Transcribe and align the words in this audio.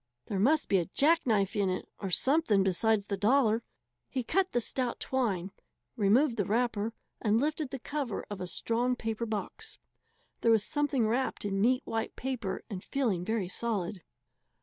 There 0.25 0.39
must 0.39 0.67
be 0.67 0.79
a 0.79 0.87
jackknife 0.87 1.55
in 1.55 1.69
it, 1.69 1.87
or 1.99 2.09
something 2.09 2.63
besides 2.63 3.05
the 3.05 3.17
dollar. 3.17 3.61
He 4.09 4.23
cut 4.23 4.51
the 4.51 4.59
stout 4.59 4.99
twine, 4.99 5.51
removed 5.95 6.37
the 6.37 6.45
wrapper, 6.45 6.93
and 7.21 7.39
lifted 7.39 7.69
the 7.69 7.77
cover 7.77 8.25
of 8.27 8.41
a 8.41 8.47
strong 8.47 8.95
paper 8.95 9.27
box. 9.27 9.77
There 10.39 10.49
was 10.49 10.63
something 10.63 11.07
wrapped 11.07 11.45
in 11.45 11.61
neat 11.61 11.83
white 11.85 12.15
paper 12.15 12.63
and 12.67 12.83
feeling 12.83 13.23
very 13.23 13.47
solid. 13.47 14.01